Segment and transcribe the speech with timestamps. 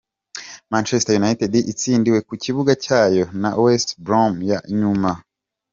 [0.71, 5.11] Manchester United itsindiwe ku kibuga cyayo na West Bromo ya nyuma.